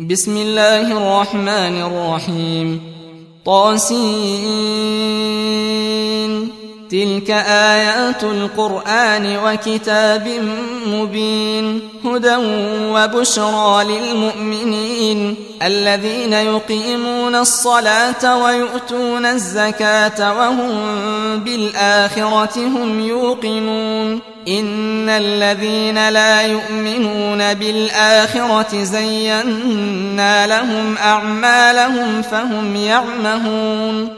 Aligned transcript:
بسم 0.00 0.36
الله 0.36 0.92
الرحمن 0.92 1.82
الرحيم. 1.82 2.80
طاسين. 3.44 3.98
تلك 6.90 7.30
آيات 7.30 8.24
القرآن 8.24 9.36
وكتاب 9.44 10.28
مبين 10.86 11.80
هدى 12.04 12.36
وبشرى 12.92 13.84
للمؤمنين 13.84 15.34
الذين 15.62 16.32
يقيمون 16.32 17.34
الصلاة 17.34 18.42
ويؤتون 18.44 19.26
الزكاة 19.26 20.38
وهم 20.38 20.70
بالآخرة 21.36 22.56
هم 22.56 23.00
يوقنون 23.00 24.20
إن 24.48 25.08
الذين 25.08 26.08
لا 26.08 26.42
يؤمنون 26.42 27.54
بالآخرة 27.54 28.82
زينا 28.82 30.46
لهم 30.46 30.96
أعمالهم 30.96 32.22
فهم 32.22 32.76
يعمهون 32.76 34.17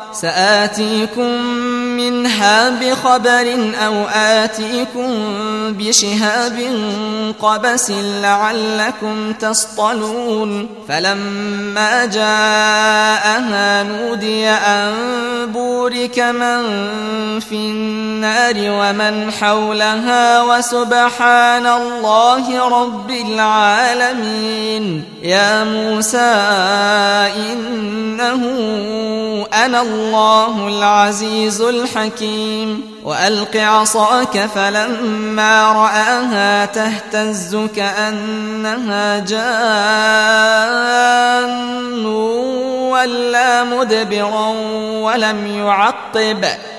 سآتيكم 0.13 1.41
منها 1.97 2.69
بخبر 2.69 3.73
أو 3.85 4.03
آتيكم 4.13 5.09
بشهاب 5.69 6.59
قبس 7.39 7.91
لعلكم 8.21 9.33
تصطلون 9.33 10.69
فلما 10.87 12.05
جاءها 12.05 13.83
نودي 13.83 14.49
أن 14.49 14.93
بورك 15.45 16.19
من 16.19 16.61
في 17.39 17.55
النار 17.55 18.55
ومن 18.57 19.31
حولها 19.31 20.41
وسبحان 20.41 21.67
الله 21.67 22.67
رب 22.67 23.11
العالمين 23.11 25.03
يا 25.23 25.63
موسى 25.63 26.31
إنه 27.35 28.41
أنا 29.53 29.81
الله 29.81 30.00
العزيز 30.67 31.61
الحكيم. 31.61 32.91
وألق 33.03 33.57
عصاك 33.57 34.49
فلما 34.55 35.71
رآها 35.71 36.65
تهتز 36.65 37.55
كأنها 37.75 39.19
جان 39.19 39.51
ولا 42.91 43.63
مدبرا 43.63 44.47
ولم 45.01 45.47
يعقب. 45.47 46.45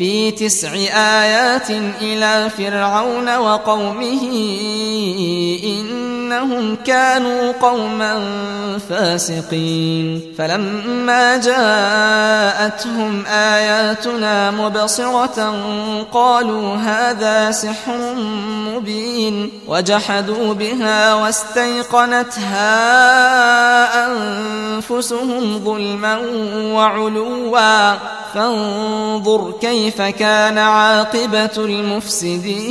في 0.00 0.30
تسع 0.30 0.72
آيات 1.22 1.70
إلى 2.00 2.50
فرعون 2.50 3.36
وقومه 3.36 4.22
إنهم 6.30 6.76
كانوا 6.86 7.52
قوما 7.52 8.22
فاسقين. 8.90 10.34
فلما 10.38 11.36
جاءتهم 11.36 13.26
آياتنا 13.26 14.50
مبصرة 14.50 15.54
قالوا 16.12 16.76
هذا 16.76 17.50
سحر 17.50 18.14
مبين. 18.74 19.50
وجحدوا 19.68 20.54
بها 20.54 21.14
واستيقنتها 21.14 22.66
أنفسهم 24.06 25.64
ظلما 25.64 26.18
وعلوا. 26.74 27.96
فانظر 28.34 29.52
كيف 29.60 30.02
كان 30.02 30.58
عاقبة 30.58 31.56
المفسدين. 31.58 32.70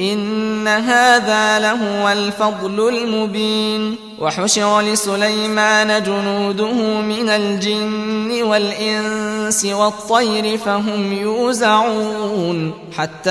إن 0.00 0.68
هذا 0.68 1.58
لهو 1.58 2.08
الفضل 2.08 2.88
المبين 2.88 3.96
وحشر 4.20 4.80
لسليمان 4.80 6.02
جنوده 6.02 7.00
من 7.00 7.28
الجن 7.28 8.42
والإنس 8.42 9.64
والطير 9.64 10.58
فهم 10.58 11.12
يوزعون 11.12 12.72
حتى 12.98 13.30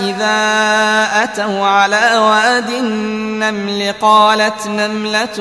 إذا 0.00 0.34
أتوا 1.22 1.66
على 1.66 2.18
واد 2.18 2.70
النمل 2.70 3.94
قالت 4.00 4.66
نملة 4.66 5.38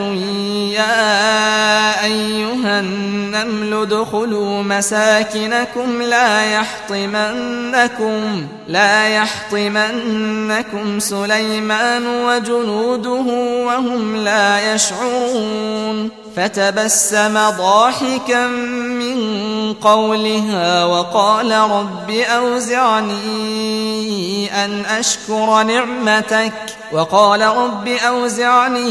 يا 0.73 2.03
أيها 2.03 2.79
النمل 2.79 3.73
ادخلوا 3.73 4.63
مساكنكم 4.63 6.01
لا 6.01 6.53
يحطمنكم 6.53 8.47
لا 8.67 9.07
يحطمنكم 9.07 10.99
سليمان 10.99 12.07
وجنوده 12.07 13.25
وهم 13.65 14.22
لا 14.23 14.73
يشعرون 14.73 16.09
فتبسم 16.35 17.33
ضاحكا 17.33 18.47
من 18.47 19.73
قولها 19.73 20.85
وقال 20.85 21.51
رب 21.51 22.09
أوزعني 22.09 23.23
أن 24.65 24.85
أشكر 24.85 25.63
نعمتك 25.63 26.53
وقال 26.93 27.41
رب 27.41 27.87
أوزعني 27.87 28.81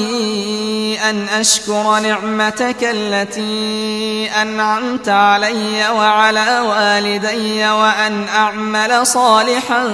أن 1.11 1.29
أشكر 1.29 1.99
نعمتك 1.99 2.77
التي 2.83 4.31
أنعمت 4.43 5.09
علي 5.09 5.89
وعلى 5.89 6.61
والدي 6.61 7.69
وأن 7.69 8.29
أعمل 8.29 9.07
صالحا 9.07 9.85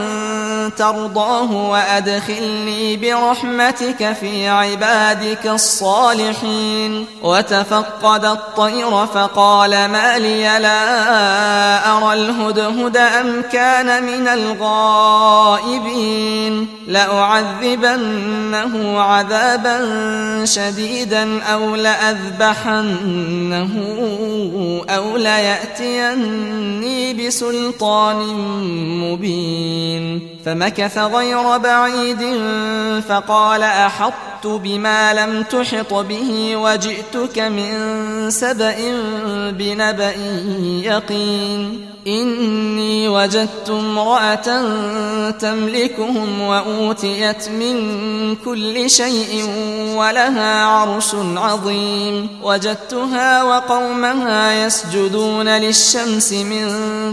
ترضاه 0.78 1.52
وأدخلني 1.52 2.96
برحمتك 2.96 4.16
في 4.20 4.48
عبادك 4.48 5.46
الصالحين. 5.46 7.06
وتفقد 7.22 8.24
الطير 8.24 9.06
فقال 9.06 9.70
ما 9.70 10.18
لي 10.18 10.58
لا 10.58 11.96
أرى 11.96 12.12
الهدهد 12.12 12.96
أم 12.96 13.42
كان 13.52 14.02
من 14.02 14.28
الغائبين. 14.28 15.98
لأعذبنه 17.98 19.00
عذابا 19.00 19.78
شديدا 20.44 21.42
أو 21.42 21.76
لأذبحنه 21.76 23.70
أو 24.88 25.16
ليأتيني 25.16 27.14
بسلطان 27.14 28.16
مبين 29.02 30.28
فمكث 30.44 30.98
غير 30.98 31.58
بعيد 31.58 32.22
فقال 33.08 33.62
أحطت 33.62 34.46
بما 34.46 35.14
لم 35.14 35.42
تحط 35.42 35.94
به 35.94 36.56
وجئتك 36.56 37.38
من 37.38 38.30
سبأ 38.30 38.76
بنبأ 39.50 40.14
يقين 40.82 41.88
إني 42.08 43.08
وجدت 43.08 43.70
امرأة 43.70 44.62
تملكهم 45.30 46.40
وأوتيت 46.40 47.48
من 47.48 47.87
كل 48.44 48.90
شيء 48.90 49.44
ولها 49.96 50.64
عرش 50.64 51.14
عظيم 51.36 52.28
وجدتها 52.42 53.42
وقومها 53.42 54.66
يسجدون 54.66 55.48
للشمس 55.48 56.32
من 56.32 56.68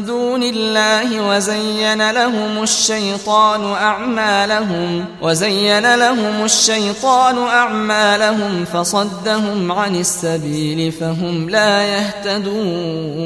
دون 0.06 0.44
الله 0.44 1.30
وزين 1.30 2.12
لهم 2.12 2.63
الشيطان 2.63 3.63
أعمالهم 3.74 5.06
وزين 5.22 5.95
لهم 5.95 6.44
الشيطان 6.45 7.38
أعمالهم 7.38 8.66
فصدهم 8.66 9.71
عن 9.71 9.95
السبيل 9.95 10.92
فهم 10.92 11.50
لا 11.50 11.83
يهتدون 11.83 13.25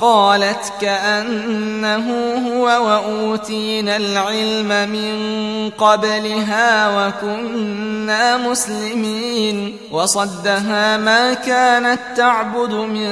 قالت 0.00 0.72
كأنه 0.80 2.06
هو 2.48 2.64
وأوتينا 2.64 3.96
العلم 3.96 4.90
من 4.90 5.16
قبلها 5.70 6.88
وكنا 7.08 8.36
مسلمين. 8.36 9.76
وصدها 9.92 10.96
ما 10.96 11.34
كانت 11.34 11.98
تعبد 12.16 12.74
من 12.74 13.08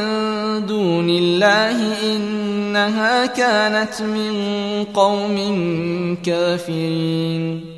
دون 0.67 1.11
الله 1.11 2.03
إنها 2.03 3.27
كانت 3.27 4.03
من 4.03 4.85
قوم 4.95 5.37
كافرين. 6.25 7.78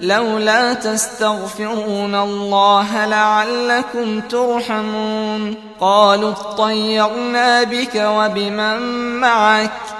لولا 0.00 0.74
تستغفرون 0.74 2.14
الله 2.14 3.06
لعلكم 3.06 4.20
ترحمون. 4.20 5.54
قالوا 5.80 6.30
اطيرنا 6.30 7.62
بك 7.62 7.94
وبمن 7.94 8.80
معك. 9.20 9.70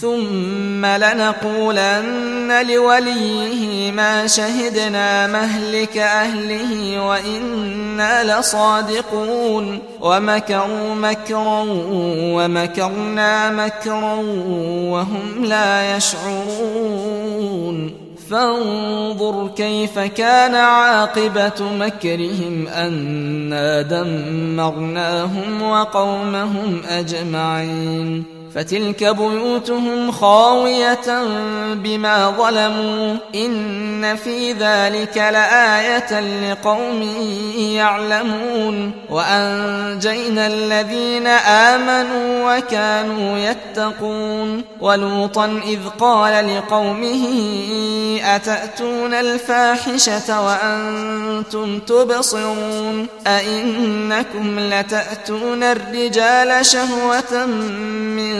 ثم 0.00 0.86
لنقولن 0.86 2.66
لوليه 2.68 3.92
ما 3.92 4.26
شهدنا 4.26 5.26
مهلك 5.26 5.98
أهله 5.98 7.00
وإنا 7.06 8.40
لصادقون. 8.40 9.78
ومكروا 10.00 10.94
مكرا 10.94 11.66
ومكرنا 12.34 13.50
مكرا 13.50 14.14
وهم 14.90 15.44
لا 15.44 15.96
يشعرون. 15.96 17.90
فانظر 18.30 19.48
كيف 19.56 19.98
كان 19.98 20.54
عاقبة 20.54 21.72
مكرهم 21.78 22.68
أنا 22.68 23.82
دمرناهم 23.82 25.62
وقومهم 25.62 26.82
أجمعين. 26.88 28.39
فتلك 28.54 29.04
بيوتهم 29.04 30.12
خاوية 30.12 31.24
بما 31.74 32.30
ظلموا 32.30 33.16
إن 33.34 34.16
في 34.16 34.52
ذلك 34.52 35.16
لآية 35.16 36.20
لقوم 36.20 37.02
يعلمون 37.58 38.92
وأنجينا 39.10 40.46
الذين 40.46 41.26
آمنوا 41.26 42.56
وكانوا 42.56 43.38
يتقون 43.38 44.64
ولوطا 44.80 45.60
إذ 45.66 45.78
قال 45.98 46.56
لقومه 46.56 47.26
أتأتون 48.24 49.14
الفاحشة 49.14 50.40
وأنتم 50.46 51.78
تبصرون 51.78 53.06
أئنكم 53.26 54.60
لتأتون 54.60 55.62
الرجال 55.62 56.66
شهوة 56.66 57.46
من 57.46 58.39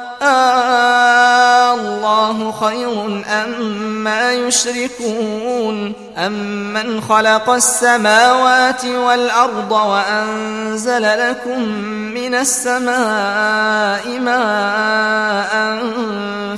الله 1.71 2.51
خير 2.51 3.23
أما 3.27 4.31
يشركون 4.31 5.93
أمن 6.17 7.01
خلق 7.01 7.49
السماوات 7.49 8.85
والأرض 8.85 9.71
وأنزل 9.71 11.29
لكم 11.29 11.61
من 12.13 12.35
السماء 12.35 14.19
ماء 14.19 15.51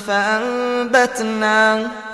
فأنبتنا 0.07 1.87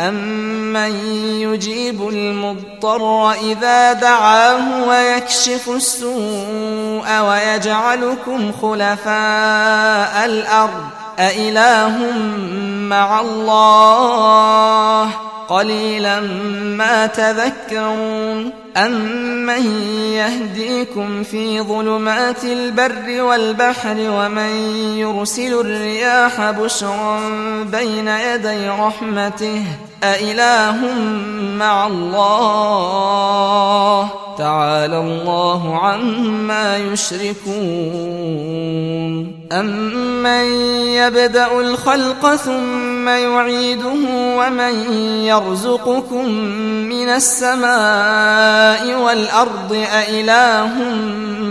أمن 0.00 0.94
يجيب 1.40 2.08
المضطر 2.08 3.32
إذا 3.32 3.92
دعاه 3.92 4.88
ويكشف 4.88 5.68
السوء 5.68 7.20
ويجعلكم 7.20 8.52
خلفاء 8.62 10.24
الأرض 10.24 10.84
أإله 11.18 12.12
مع 12.88 13.20
الله 13.20 15.10
قليلا 15.48 16.20
ما 16.76 17.06
تذكرون 17.06 18.52
أمن 18.76 19.66
يهديكم 20.12 21.22
في 21.22 21.60
ظلمات 21.60 22.44
البر 22.44 23.22
والبحر 23.22 23.96
ومن 23.98 24.50
يرسل 24.96 25.60
الرياح 25.60 26.50
بشرا 26.50 27.20
بين 27.64 28.08
يدي 28.08 28.68
رحمته 28.68 29.62
أإله 30.04 30.94
مع 31.56 31.86
الله 31.86 33.40
تعالى 34.38 34.98
الله 34.98 35.78
عما 35.78 36.76
يشركون 36.76 38.30
أمن 39.52 40.44
يبدأ 40.86 41.60
الخلق 41.60 42.34
ثم 42.34 43.08
يعيده 43.08 43.94
ومن 44.12 44.92
يرزقكم 45.24 46.24
من 46.88 47.08
السماء 47.08 49.00
والأرض 49.00 49.86
أإله 49.92 50.70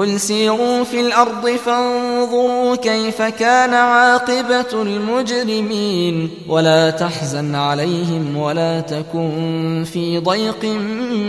قل 0.00 0.20
سيروا 0.20 0.84
في 0.84 1.00
الأرض 1.00 1.48
فانظروا 1.48 2.76
كيف 2.76 3.22
كان 3.22 3.74
عاقبة 3.74 4.82
المجرمين 4.82 6.30
ولا 6.48 6.90
تحزن 6.90 7.54
عليهم 7.54 8.36
ولا 8.36 8.80
تكن 8.80 9.84
في 9.92 10.18
ضيق 10.18 10.64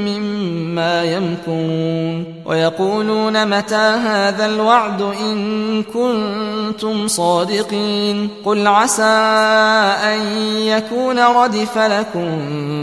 مما 0.05 1.03
يمكرون 1.03 2.25
ويقولون 2.45 3.57
متى 3.57 3.75
هذا 3.75 4.45
الوعد 4.45 5.01
إن 5.01 5.83
كنتم 5.83 7.07
صادقين 7.07 8.29
قل 8.45 8.67
عسى 8.67 9.03
أن 10.03 10.19
يكون 10.61 11.19
ردف 11.19 11.77
لكم 11.77 12.29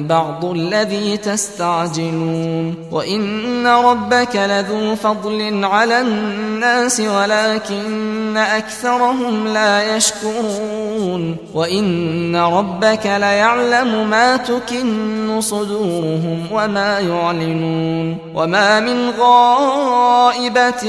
بعض 0.07 0.45
الذي 0.45 1.16
تستعجلون 1.16 2.75
وإن 2.92 3.66
ربك 3.66 4.37
لذو 4.37 4.95
فضل 4.95 5.64
على 5.64 5.77
الناس 5.85 7.00
ولكن 7.00 8.37
أكثرهم 8.37 9.49
لا 9.49 9.97
يشكرون 9.97 11.37
وإن 11.54 12.37
ربك 12.37 13.06
ليعلم 13.06 14.11
ما 14.11 14.37
تكن 14.37 15.40
صدورهم 15.40 16.47
وما 16.52 16.99
يعلنون 16.99 18.18
وما 18.35 18.80
من 18.80 19.11
غائبة 19.11 20.82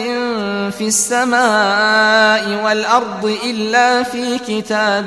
في 0.69 0.87
السماء 0.87 2.65
والأرض 2.65 3.37
إلا 3.43 4.03
في 4.03 4.39
كتاب 4.47 5.05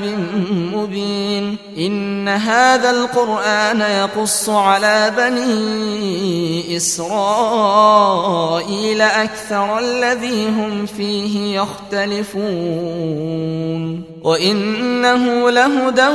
مبين 0.75 1.57
إن 1.79 2.29
هذا 2.29 2.91
القرآن 2.91 3.81
يقص 3.81 4.49
على 4.49 5.13
بني 5.17 6.77
إسرائيل 6.77 8.23
أكثر 9.01 9.62
الذي 9.71 10.49
هم 10.49 10.87
فيه 10.87 11.61
يختلفون. 11.61 12.43
وإنه 14.25 15.51
لهدى 15.51 16.09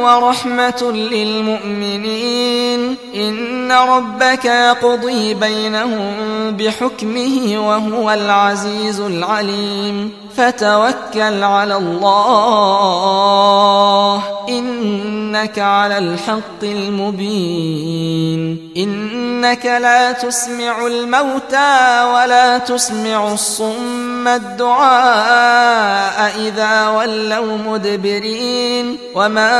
ورحمة 0.00 0.92
للمؤمنين. 0.92 2.96
إن 3.14 3.72
ربك 3.72 4.44
يقضي 4.44 5.34
بينهم 5.34 6.14
بحكمه 6.50 7.68
وهو 7.68 8.10
العزيز 8.10 9.00
العليم. 9.00 10.12
فتوكل 10.36 11.42
على 11.42 11.76
الله. 11.76 12.12
إنك 14.48 15.58
على 15.58 15.98
الحق 15.98 16.62
المبين. 16.62 18.70
إنك 18.76 19.66
لا 19.66 20.12
تسمع 20.12 20.86
الموتى 20.86 22.04
ولا 22.14 22.58
تسمع 22.58 23.32
الصم. 23.32 24.13
الدعاء 24.28 26.14
إذا 26.40 26.88
ولوا 26.88 27.56
مدبرين 27.56 28.98
وما 29.14 29.50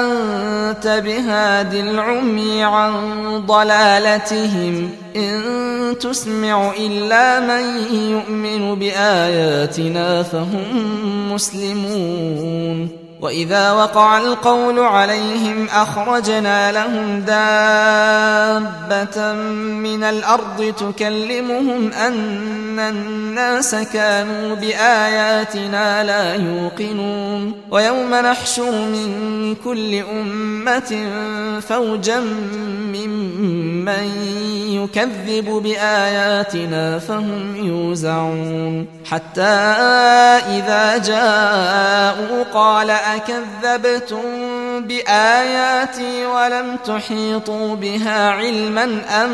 أنت 0.00 1.02
بهاد 1.04 1.74
العمي 1.74 2.64
عن 2.64 2.92
ضلالتهم 3.46 4.90
إن 5.16 5.40
تسمع 6.00 6.72
إلا 6.78 7.40
من 7.40 7.94
يؤمن 8.10 8.74
بآياتنا 8.74 10.22
فهم 10.22 11.32
مسلمون 11.32 13.03
وإذا 13.20 13.72
وقع 13.72 14.18
القول 14.18 14.78
عليهم 14.78 15.66
أخرجنا 15.68 16.72
لهم 16.72 17.20
دابة 17.20 18.42
من 19.62 20.04
الأرض 20.04 20.74
تكلمهم 20.78 21.92
أن 21.92 22.78
الناس 22.78 23.74
كانوا 23.74 24.54
بآياتنا 24.54 26.04
لا 26.04 26.34
يوقنون 26.34 27.52
ويوم 27.70 28.14
نحشر 28.14 28.70
من 28.70 29.56
كل 29.64 29.94
أمة 29.94 31.10
فوجا 31.60 32.20
ممن 32.94 34.10
يكذب 34.68 35.44
بآياتنا 35.44 36.98
فهم 36.98 37.56
يوزعون 37.56 38.86
حتى 39.04 39.42
إذا 40.48 40.98
جاءوا 40.98 42.44
قال 42.54 42.90
أكذبتم 43.16 44.22
بآياتي 44.80 46.26
ولم 46.26 46.76
تحيطوا 46.86 47.74
بها 47.74 48.30
علما 48.30 49.00
أم 49.24 49.30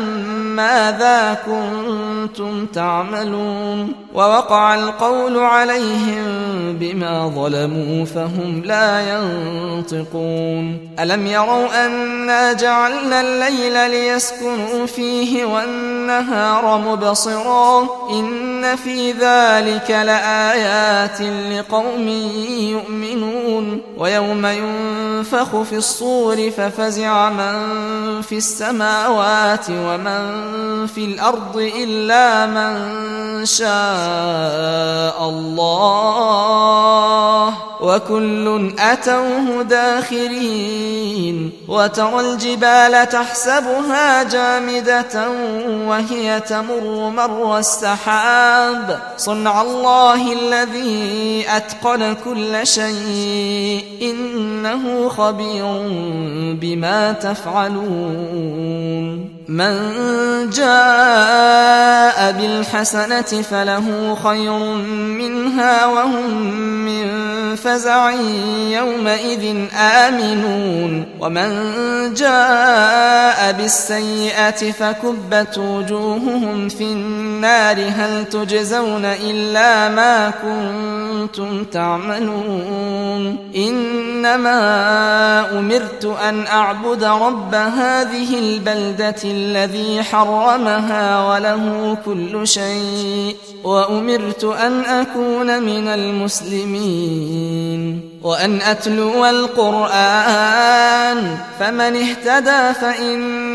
ماذا 0.55 1.37
كنتم 1.45 2.65
تعملون 2.65 3.93
ووقع 4.13 4.75
القول 4.75 5.37
عليهم 5.37 6.23
بما 6.79 7.27
ظلموا 7.27 8.05
فهم 8.05 8.61
لا 8.65 9.15
ينطقون 9.15 10.89
ألم 10.99 11.27
يروا 11.27 11.85
أنا 11.85 12.53
جعلنا 12.53 13.21
الليل 13.21 13.91
ليسكنوا 13.91 14.85
فيه 14.85 15.45
والنهار 15.45 16.77
مبصرا 16.77 17.87
إن 18.09 18.75
في 18.75 19.11
ذلك 19.11 19.91
لآيات 19.91 21.21
لقوم 21.21 22.07
يؤمنون 22.71 23.60
يعلمون 23.61 23.90
ويوم 24.01 24.45
ينفخ 24.45 25.61
في 25.61 25.75
الصور 25.75 26.51
ففزع 26.51 27.29
من 27.29 28.21
في 28.21 28.37
السماوات 28.37 29.65
ومن 29.69 30.87
في 30.87 31.05
الأرض 31.05 31.57
إلا 31.57 32.45
من 32.45 33.45
شاء 33.45 35.29
الله. 35.29 36.91
وكل 37.81 38.73
أتوه 38.79 39.63
داخرين. 39.63 41.51
وترى 41.67 42.19
الجبال 42.19 43.09
تحسبها 43.09 44.23
جامدة 44.23 45.29
وهي 45.87 46.39
تمر 46.39 47.09
مر 47.09 47.57
السحاب. 47.57 48.99
صنع 49.17 49.61
الله 49.61 50.33
الذي 50.33 51.45
أتقن 51.47 52.15
كل 52.25 52.67
شيء. 52.67 53.90
إنه 54.01 55.09
خبير 55.09 55.65
بما 56.61 57.11
تفعلون. 57.11 58.61
من 59.51 59.75
جاء 60.49 62.31
بالحسنة 62.31 63.21
فله 63.21 64.17
خير 64.23 64.59
منها 64.89 65.85
وهم 65.85 66.41
من 66.85 67.05
فزع 67.55 68.11
يومئذ 68.71 69.65
آمنون. 69.75 71.05
ومن 71.19 71.51
جاء 72.13 73.51
بالسيئة 73.51 74.71
فكبت 74.71 75.57
وجوههم 75.57 76.69
في 76.69 76.83
النار. 76.83 77.77
هل 77.95 78.25
تجزون 78.25 79.05
إلا 79.05 79.89
ما 79.89 80.31
كنتم 80.43 81.63
تعملون؟ 81.63 83.51
إنما 83.55 84.59
أمرت 85.59 86.05
أن 86.29 86.47
أعبد 86.47 87.03
رب 87.03 87.55
هذه 87.55 88.39
البلدة 88.39 89.40
الذي 89.41 90.03
حرمها 90.03 91.29
وله 91.29 91.97
كل 92.05 92.47
شيء 92.47 93.35
وأمرت 93.63 94.43
أن 94.43 94.73
أكون 94.85 95.63
من 95.63 95.87
المسلمين. 95.87 97.81
وأن 98.23 98.61
أتلو 98.61 99.25
القرآن 99.25 100.37
فمن 101.59 101.95
اهتدى 101.95 102.73